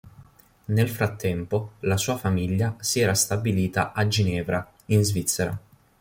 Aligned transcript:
Nel 0.65 0.89
frattempo, 0.89 1.73
la 1.81 1.95
sua 1.95 2.17
famiglia 2.17 2.75
si 2.79 3.01
era 3.01 3.13
stabilita 3.13 3.91
a 3.93 4.07
Ginevra, 4.07 4.67
in 4.85 5.03
Svizzera. 5.03 5.55